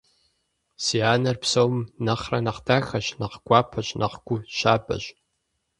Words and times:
Си 0.83 0.97
анэр 1.13 1.37
псом 1.41 1.73
нэхърэ 2.05 2.39
нэхъ 2.45 2.61
дахэщ, 2.67 3.07
нэхъ 3.19 3.37
гуапэщ, 3.45 3.87
нэхъ 3.99 4.19
гу 4.25 4.35
щабэщ. 4.57 5.05